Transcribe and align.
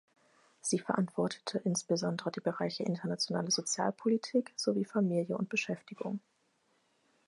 Sie 0.61 0.79
verantwortete 0.79 1.59
insbesondere 1.59 2.31
die 2.31 2.39
Bereiche 2.39 2.81
Internationale 2.81 3.51
Sozialpolitik 3.51 4.51
sowie 4.55 4.83
Familie 4.83 5.37
und 5.37 5.47
Beschäftigung. 5.47 6.19